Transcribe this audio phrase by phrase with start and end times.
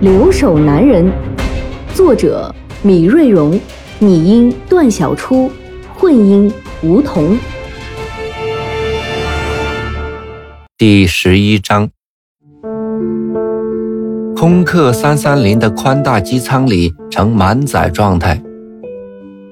[0.00, 1.04] 留守男人》，
[1.94, 2.50] 作者
[2.82, 3.60] 米瑞荣，
[3.98, 5.50] 拟音段小初，
[5.94, 6.50] 混音
[6.82, 7.36] 吴桐。
[10.78, 11.90] 第十一章，
[14.34, 18.42] 空客三三零的宽大机舱里呈满载状态，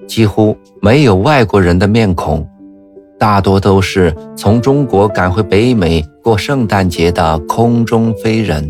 [0.07, 2.49] 几乎没有外国人的面孔。
[3.19, 8.67] 大多都是从中国赶回北美过圣诞节的空中飞人。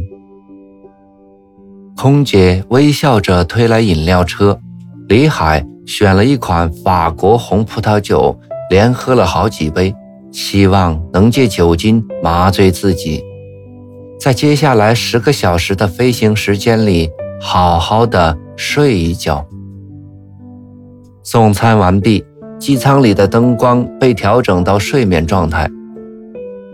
[2.00, 4.60] 空姐微笑着推来饮料车，
[5.08, 8.38] 李海选了一款法国红葡萄酒，
[8.70, 9.92] 连喝了好几杯，
[10.30, 13.20] 希望能借酒精麻醉自己，
[14.20, 19.44] 在接下来十个小时的飞行时间里好好的睡一觉。
[21.24, 22.24] 送餐完毕。
[22.60, 25.70] 机舱里的灯光被调整到睡眠状态，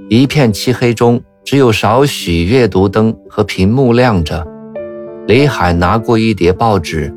[0.08, 4.46] 一片漆黑中，只有少许阅读灯和屏幕亮着。
[5.26, 7.10] 李海拿过一叠报纸，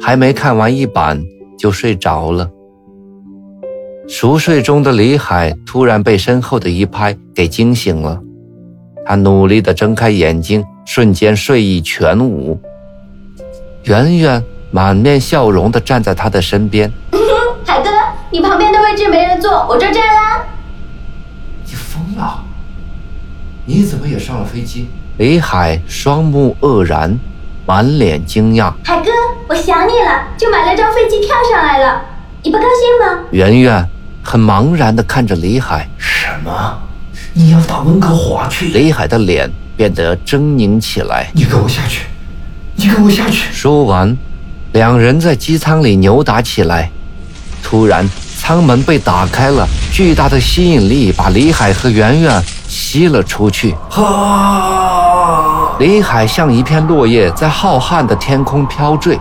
[0.00, 1.22] 还没看完一版
[1.56, 2.50] 就睡着了。
[4.08, 8.20] 熟睡中的李海突然被身后的一拍给惊醒了，
[9.06, 12.60] 他努力地睁开眼睛，瞬间睡意全无。
[13.84, 16.90] 圆圆满面笑容地站在他的身边。
[17.64, 17.88] 海哥
[18.32, 20.44] 你旁边的位置没人坐，我坐这啦。
[21.64, 22.44] 你疯了？
[23.64, 24.88] 你怎么也上了飞机？
[25.18, 27.16] 李海双目愕然，
[27.66, 28.72] 满脸惊讶。
[28.84, 29.10] 海哥，
[29.48, 32.00] 我想你了，就买了张飞机票上来了。
[32.42, 33.24] 你不高兴吗？
[33.30, 33.88] 圆圆
[34.22, 35.88] 很茫然地看着李海。
[35.96, 36.78] 什么？
[37.32, 38.68] 你要到门口划去？
[38.68, 41.30] 李海的脸变得狰狞起来。
[41.34, 42.06] 你给我下去！
[42.76, 43.52] 你给我下去！
[43.52, 44.16] 说完，
[44.72, 46.90] 两人在机舱里扭打起来。
[47.62, 48.08] 突然。
[48.36, 53.74] 舱门被打开了，巨大的吸引力把李海和圆圆吸了出去。
[55.78, 59.18] 李海像一片落叶，在浩瀚的天空飘坠。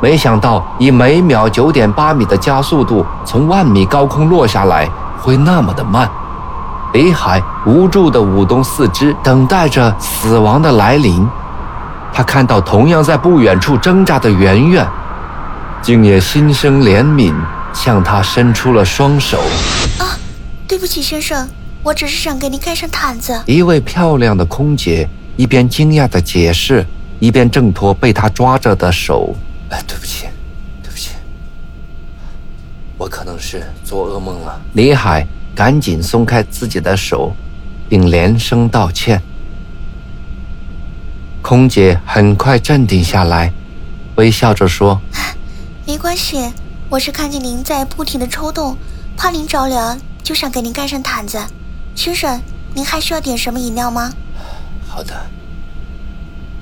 [0.00, 4.88] 没想到以每秒九点八米的加速度从万米高空落下来，
[5.20, 6.08] 会那么的慢。
[6.94, 11.28] 李海无助地舞动四肢，等待着死亡的来临。
[12.12, 14.86] 他看到同样在不远处挣扎的圆圆，
[15.82, 17.34] 竟也心生怜悯。
[17.72, 19.38] 向他伸出了双手。
[20.00, 20.18] 啊，
[20.66, 21.48] 对不起，先生，
[21.84, 23.40] 我只是想给您盖上毯子。
[23.46, 25.08] 一位漂亮的空姐
[25.40, 26.84] 一边惊讶地解释，
[27.18, 29.34] 一边挣脱被他抓着的手。
[29.70, 30.26] 哎，对不起，
[30.82, 31.12] 对不起，
[32.98, 34.60] 我可能是做噩梦了。
[34.74, 37.32] 李海赶紧松开自己的手，
[37.88, 39.22] 并连声道歉。
[41.40, 43.50] 空姐很快镇定下来，
[44.16, 45.00] 微笑着说
[45.88, 46.52] ：“没关系。”
[46.90, 48.76] 我是看见您在不停的抽动，
[49.16, 51.42] 怕您着凉，就想给您盖上毯子。
[51.94, 52.38] 先生，
[52.74, 54.12] 您还需要点什么饮料吗？
[54.92, 55.14] 好的，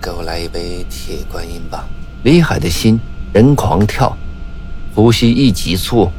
[0.03, 1.89] 给我来一杯铁观音吧。
[2.25, 3.01] 李海的心
[3.33, 4.15] 人狂跳，
[4.95, 6.13] 呼吸一急促。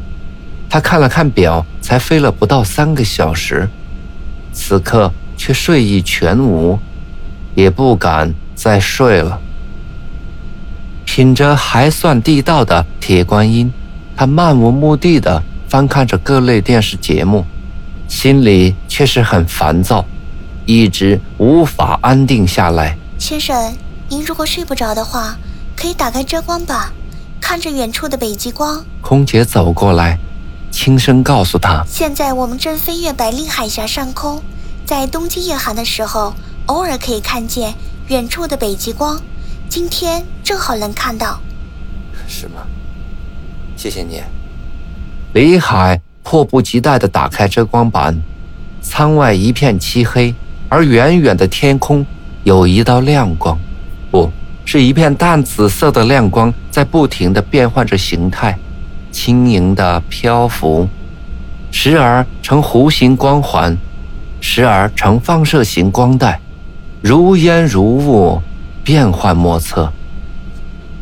[0.67, 3.69] 他看了看表，才飞了不到三个小时，
[4.51, 6.79] 此刻却睡意全无，
[7.53, 9.39] 也不敢再睡了。
[11.05, 13.71] 品着还算地道的铁观音。
[14.15, 17.45] 他漫无目的地翻看着各类电视节目，
[18.07, 20.03] 心里却是很烦躁，
[20.69, 22.95] 一直无法安定下来。
[23.17, 23.75] 先生，
[24.07, 25.35] 您如果睡不着的话，
[25.75, 26.91] 可以打开遮光板，
[27.41, 28.85] 看着远处的北极光。
[29.01, 30.19] 空姐走过来，
[30.69, 34.43] 轻声告诉他：“现在我们正飞越白令海峡上空，
[34.85, 36.35] 在冬季夜寒的时候，
[36.67, 37.73] 偶尔可以看见
[38.09, 39.19] 远处的北极光。
[39.67, 41.41] 今天正好能看到。”
[42.29, 42.61] 是吗？
[43.75, 44.21] 谢谢你，
[45.33, 48.15] 李海迫不及待地打开遮光板，
[48.83, 50.35] 舱外一片漆黑，
[50.69, 52.05] 而远远的天空
[52.43, 53.59] 有一道亮光，
[54.09, 54.31] 不
[54.63, 58.57] 是一片淡紫色的亮光，在不停地变换着形态，
[59.11, 60.87] 轻盈地漂浮，
[61.71, 63.75] 时而呈弧形光环，
[64.39, 66.39] 时而呈放射型光带，
[67.01, 68.41] 如烟如雾，
[68.83, 69.91] 变幻莫测。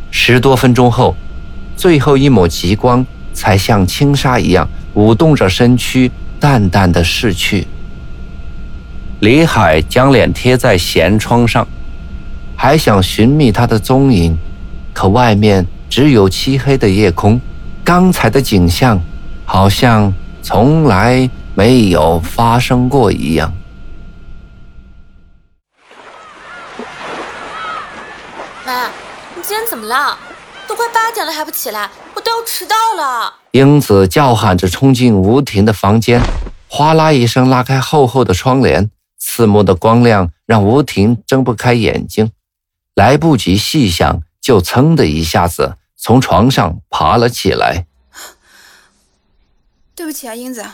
[0.09, 1.15] 十多分钟后。
[1.75, 7.67] 最后一抹极光才像轻纱一样舞动着身躯，淡淡的逝去。
[9.19, 11.67] 李海将脸贴在舷窗上，
[12.55, 14.37] 还想寻觅他的踪影，
[14.93, 17.41] 可外面只有漆黑的夜空，
[17.83, 19.01] 刚才的景象
[19.43, 23.51] 好像从来没有发生过一样。
[28.63, 28.85] 妈，
[29.35, 30.15] 你今天怎么了？
[30.67, 33.33] 都快八点了还不起来，我都要迟到了。
[33.51, 36.21] 英子叫喊着冲进吴婷的房间，
[36.67, 38.91] 哗啦一声拉开厚厚的窗帘，
[39.37, 42.31] 刺目的光亮让吴婷睁不开眼睛，
[42.95, 47.85] 来不及细想，就噌的一下子从床上爬了起来。
[49.93, 50.65] 对不起啊，英子，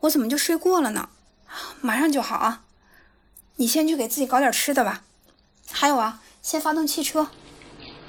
[0.00, 1.10] 我怎么就睡过了呢？
[1.82, 2.62] 马上就好啊，
[3.56, 5.02] 你先去给自己搞点吃的吧。
[5.70, 7.28] 还有啊，先发动汽车。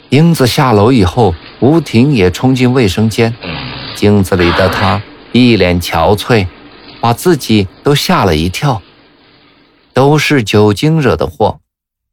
[0.10, 3.36] 英子下楼以后，吴婷也冲进卫生间。
[3.94, 5.04] 镜子里的她
[5.34, 6.48] 一脸憔悴，
[7.02, 8.82] 把自己都吓了一跳。
[9.98, 11.60] 都是酒精惹的祸。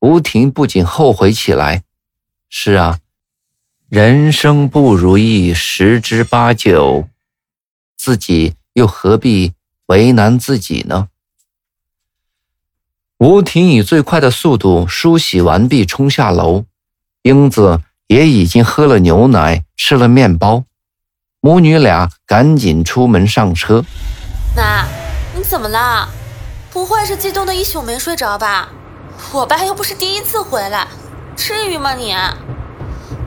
[0.00, 1.82] 吴婷不仅后悔起来。
[2.48, 3.00] 是啊，
[3.90, 7.06] 人生不如意十之八九，
[7.94, 9.52] 自己又何必
[9.84, 11.08] 为难自己呢？
[13.18, 16.64] 吴婷以最快的速度梳洗完毕，冲下楼。
[17.20, 20.64] 英子也已经喝了牛奶，吃了面包，
[21.40, 23.84] 母女俩赶紧出门上车。
[24.56, 24.86] 妈，
[25.36, 26.08] 你怎么了？
[26.74, 28.68] 不会是激动的一宿没睡着吧？
[29.32, 30.88] 我爸又不是第一次回来，
[31.36, 32.12] 至于吗你？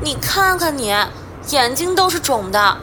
[0.04, 0.94] 你看看你，
[1.52, 2.78] 眼睛都是肿的。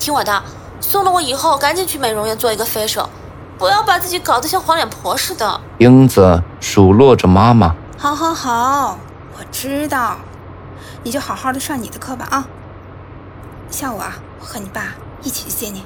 [0.00, 0.42] 听我的，
[0.80, 3.06] 送了我以后赶紧去美容院做一个 facial，
[3.56, 5.60] 不要把自己搞得像黄脸婆似的。
[5.78, 7.76] 英子数落着妈妈。
[7.96, 8.98] 好，好，好，
[9.38, 10.16] 我知道。
[11.04, 12.44] 你就好好的上你的课吧啊！
[13.70, 15.84] 下午啊，我和你爸一起去接你。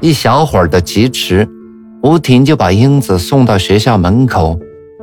[0.00, 1.46] 一小会儿的疾驰，
[2.02, 4.58] 吴婷就把英子送到学校门口。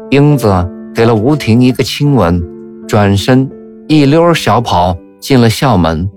[0.10, 2.42] 英子给了吴婷一个亲吻，
[2.88, 3.50] 转身
[3.88, 6.10] 一溜小跑进了校门。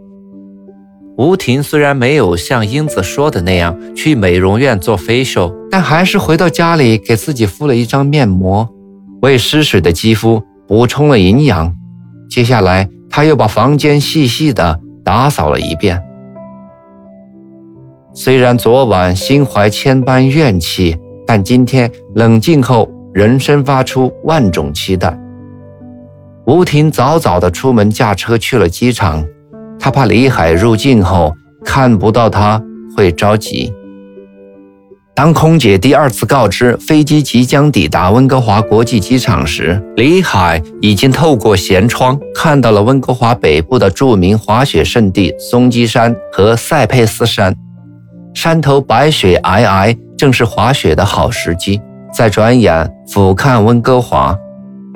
[1.17, 8.69] 吴婷虽然没有像英子说的那样去美容院做 facial，但还是回到家里给自己敷了一张面膜，
[9.23, 11.75] 为失水的肌肤补充了营养。
[12.31, 12.88] 接下来。
[13.12, 16.00] 他又把房间细细的打扫了一遍。
[18.12, 25.16] 虽然昨晚心怀千般怨气，但今天冷静后，人生发出万种期待。
[26.44, 29.24] 吴婷早早的出门驾车去了机场，
[29.78, 31.32] 她怕李海入境后
[31.64, 32.60] 看不到他
[32.96, 33.72] 会着急。
[35.14, 47.54] 当空姐第二次告知飞机即将抵达温哥华国际机场时，李海已经透过舷窗看到了温哥华北部的著名滑雪胜地松鸡山和塞佩斯山。
[48.35, 51.81] 山头白雪皑皑，正是滑雪的好时机。
[52.12, 54.37] 再转眼俯瞰温哥华，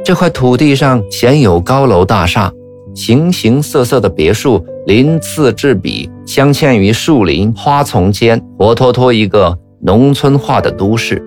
[0.05, 2.53] 这块土地上鲜有高楼大厦，
[2.95, 9.59] 形形色色的别墅鳞次栉比，镶嵌于树林花丛间，活脱脱一个。
[9.87, 11.23] 农村化的都市，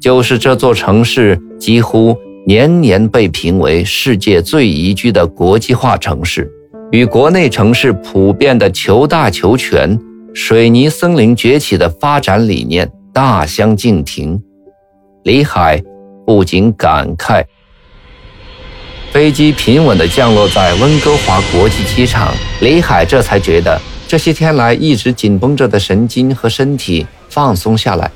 [0.00, 2.16] 就是这座城市几乎
[2.46, 6.50] 年年被评为世界最宜居的国际化城市，
[6.92, 9.98] 与国内城市普遍的求大求全、
[10.34, 14.42] 水泥森林崛起的发展理念大相径庭。
[15.24, 15.82] 李海
[16.26, 17.44] 不禁感慨：
[19.12, 27.06] 飞机平稳地降落在温哥华国际机场，李海这才觉得这些天来一直紧绷着的神经和身体。
[27.28, 28.10] 放松下来，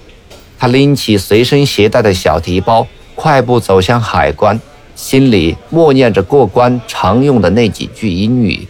[0.58, 4.58] 他拎起随身携带的小提包，快步走向海关，
[4.94, 8.66] 心里默念着过关常用的那几句英语。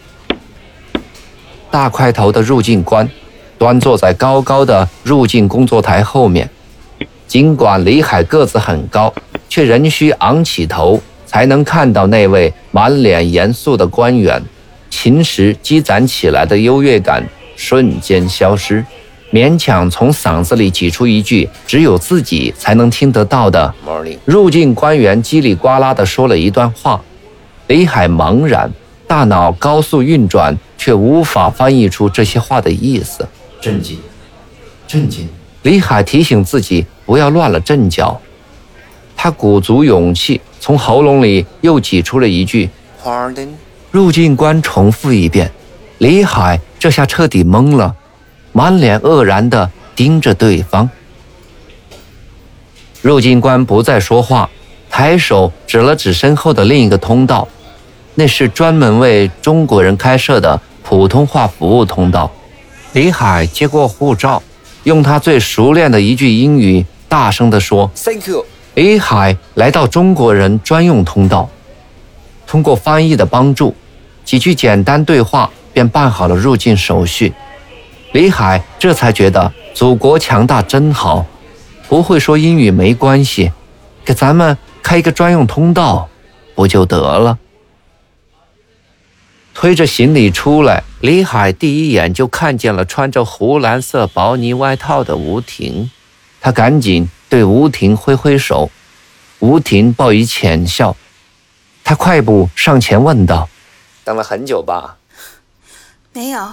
[1.69, 3.09] 大块头的入境官
[3.57, 6.49] 端坐在高高的入境工作台后面，
[7.27, 9.13] 尽管李海个子很高，
[9.49, 14.41] 却仍需昂起头才能看到那位满脸严肃的官员。
[14.89, 18.85] 秦时积攒起来的优越感瞬间消失。
[19.29, 24.17] 勉强从嗓子里挤出一句只有自己才能听得到的 “morning”。
[24.23, 27.01] 入境官员叽里呱啦地说了一段话，
[27.67, 28.71] 李海茫然，
[29.05, 33.27] 大脑高速运转，却无法翻译出这些话的意思。
[33.59, 33.97] 震惊，
[34.87, 35.27] 震惊！
[35.63, 38.19] 李海提醒自己不要乱了阵脚。
[39.15, 42.69] 他鼓足勇气，从喉咙里又挤出了一句
[43.03, 43.49] “pardon”。
[43.91, 45.51] 入境官重复一遍，
[45.97, 47.95] 李海这下彻底懵了。
[48.53, 50.89] 满脸愕然地盯着对方，
[53.01, 54.49] 入境官不再说话，
[54.89, 57.47] 抬手指了指身后的另一个通道，
[58.15, 62.31] 那是专门为中国人开设的普通话服务通道。
[62.97, 64.41] 李海接过护照，
[64.85, 71.47] 用他最熟练的一句英语大声地说：“Thank you。”李海来到中国人专用通道，
[72.47, 73.75] 通过翻译的帮助，
[74.25, 77.31] 几句简单对话便办好了入境手续。
[78.13, 81.23] 李海这才觉得祖国强大真好，
[81.87, 83.51] 不会说英语没关系，
[84.03, 86.09] 给咱们开一个专用通道，
[86.55, 87.37] 不就得了？
[89.59, 95.89] 推着行李出来，李海第一眼就看见了穿着湖蓝色薄呢外套的吴婷，
[96.39, 98.69] 他赶紧对吴婷挥挥手，
[99.39, 100.95] 吴婷报以浅笑。
[101.83, 103.49] 他快步上前问道
[104.05, 104.97] ：“等了很久吧
[106.13, 106.47] ？”“没有，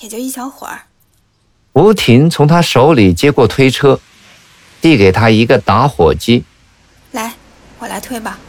[0.00, 0.80] 也就一小会儿。”
[1.74, 4.00] 吴婷从他手里接过推车，
[4.80, 6.42] 递给他一个打火机
[7.12, 7.32] ：“来，
[7.78, 8.40] 我来推吧，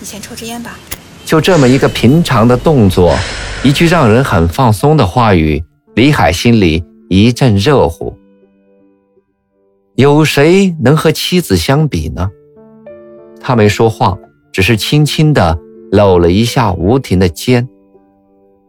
[0.00, 0.78] 你先抽支烟吧。”
[1.24, 3.16] 就这么一个平常的动作，
[3.62, 5.62] 一句让人很放松的话语，
[5.94, 8.16] 李海心里一阵热乎。
[9.94, 12.30] 有谁能和妻子相比呢？
[13.40, 14.18] 他没说话。
[14.52, 15.58] 只是轻轻地
[15.90, 17.66] 搂了一下吴婷的肩，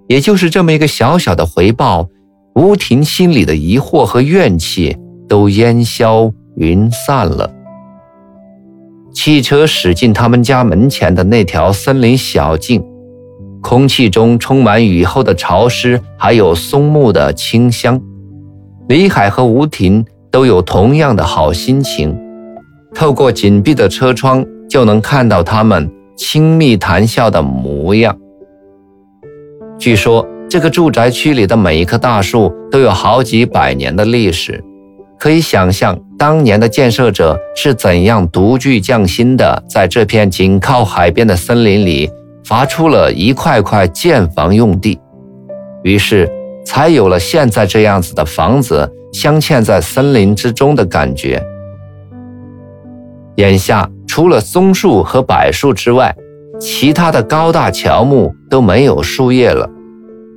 [0.08, 2.08] 也就是这么一个小小的回报，
[2.56, 7.52] 吴婷心里的疑惑和怨气都烟消云散了。
[9.14, 12.84] 汽车驶进他们家门前的那条森林小径，
[13.62, 18.02] 空气中充满雨后的潮湿，还有松木的清香。
[18.90, 22.18] 李海和吴婷都有同样的好心情，
[22.94, 24.46] 透过紧闭的车窗。
[24.70, 28.18] 就能看到他们亲密谈笑的模样。
[29.78, 34.64] 据说这个住宅区里的每一棵大树都有好几百年的历史，
[35.24, 42.12] 可以想象当年的建设者是怎样独具匠心的，在这片紧靠海边的森林里
[42.44, 45.00] 伐出了一块块建房用地，
[45.82, 46.30] 于是
[46.66, 51.42] 才有了现在这样子的房子镶嵌在森林之中的感觉。
[53.38, 53.90] 眼下。
[54.06, 56.14] 除了松树和柏树之外，
[56.60, 59.68] 其他的高大乔木都没有树叶了。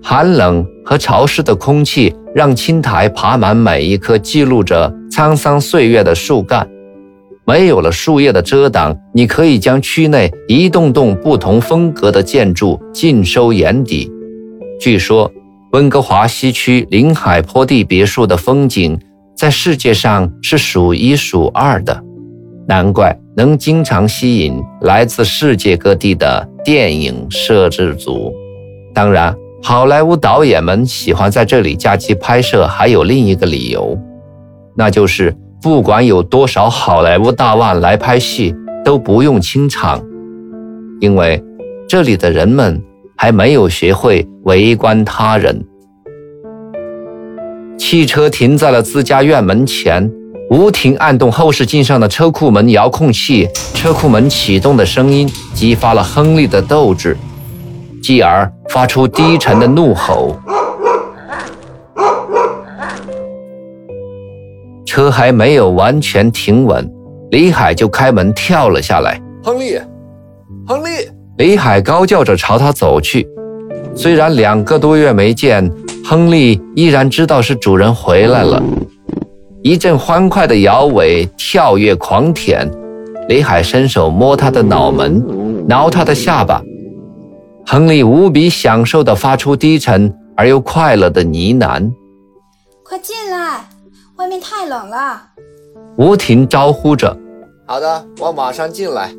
[0.00, 6.68] 寒冷和潮湿的空气让青苔爬满每一棵记录着沧桑岁月的树干。
[7.46, 14.12] 没有了树叶的遮挡，你可以将区内一栋栋不同风格的建筑尽收眼底。
[14.78, 15.32] 据说，
[15.72, 19.00] 温哥华西区临海坡地别墅的风景
[19.34, 21.98] 在世界上是数一数二的。
[22.68, 28.30] 难怪能经常吸引来自世界各地的电影摄制组。
[28.92, 33.98] 当然，好莱坞导演们喜欢在这里假期拍摄，还有另一个理由，
[34.76, 40.00] 那就是不管有多少好莱坞大腕来拍戏，都不用清场，
[41.00, 41.42] 因为
[41.88, 42.80] 这里的人们
[43.16, 45.64] 还没有学会围观他人。
[47.78, 50.10] 汽车停在了自家院门前。
[50.48, 57.16] 吴婷按动后视镜上的车库门遥控器，车库门启动的声音激发了亨利的斗志，
[58.06, 60.36] 继而发出低沉的怒吼。
[64.86, 66.88] 车还没有完全停稳，
[67.32, 69.20] 李海就开门跳了下来。
[69.42, 69.76] 亨利，
[70.68, 71.08] 亨利！
[71.38, 73.26] 李海高叫着朝他走去。
[73.96, 75.68] 虽然两个多月没见，
[76.04, 78.62] 亨利依然知道是主人回来了。
[79.64, 82.70] 一阵欢快的摇尾，跳跃狂舔。
[83.28, 86.62] 李海伸手摸他的脑门，挠他的下巴。
[87.68, 91.92] 亨利无比享受地发出低沉而又快乐的呢喃
[92.84, 93.68] ：“快进来，
[94.16, 95.20] 外面太冷了。”
[95.98, 97.14] 吴婷招呼着
[97.66, 99.10] ：“好的，我马上进来。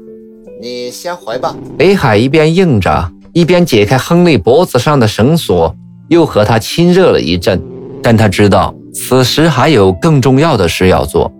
[0.61, 5.75] 你先回吧。”北海一边应着，一边解开亨利脖子上的绳索，
[6.07, 7.61] 又和他亲热了一阵。
[8.01, 8.73] 但他知道。
[8.93, 11.31] 此时还有更重要的事要做，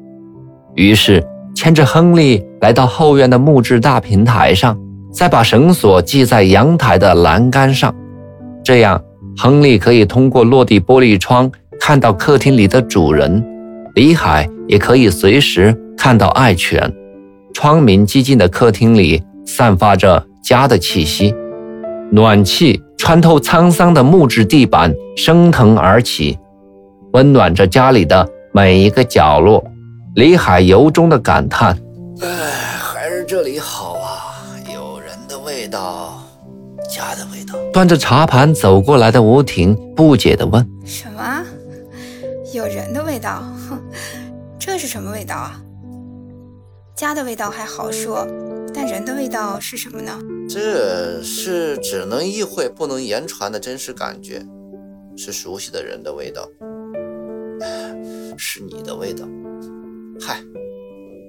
[0.75, 4.77] 于是牵着亨利来到后院的木质大平台上，
[5.17, 7.91] 再把绳索系在阳台的栏杆上，
[8.63, 9.03] 这样
[9.35, 13.43] 亨利可以通过落地玻璃窗看到客厅里的主人，
[13.95, 16.93] 李海也可以随时看到爱犬。
[17.51, 21.33] 窗明几净的客厅里散发着家的气息，
[22.11, 26.37] 暖气穿透沧桑的木质地板升腾而起。
[27.13, 29.65] 温暖着家里的每一个角落，
[30.13, 31.75] 李海由衷的感叹
[32.21, 32.27] ：“哎，
[32.77, 34.06] 还是这里好啊，
[35.47, 36.21] 味道，
[36.93, 41.41] 家的味道。”端着茶盘走过来的吴婷不解地问：“什么？
[42.53, 43.43] 有人的味道？
[43.69, 43.81] 哼，
[44.59, 45.63] 这是什么味道啊？
[46.97, 48.27] 家的味道还好说，
[48.73, 50.19] 但人的味道是什么呢？
[50.49, 54.45] 这是只能意会不能言传的真实感觉，
[55.15, 56.45] 是熟悉的人的味道。”
[58.37, 59.25] 是你的味道，
[60.19, 60.41] 嗨，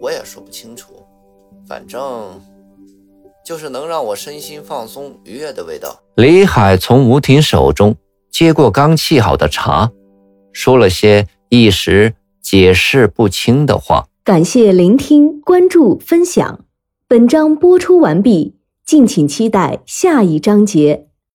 [0.01, 1.07] 我也说不清楚，
[1.69, 2.39] 反正
[3.49, 5.99] 就是能让我身心放松、愉悦的味道。
[6.17, 7.97] 李海从吴婷手中
[8.31, 9.91] 接过刚沏好的茶，
[10.53, 12.13] 说了些一时
[12.43, 14.07] 解释不清的话。
[14.23, 16.67] 感谢聆听、关注、分享。
[17.09, 21.08] 本章播出完毕，敬请期待下一章节。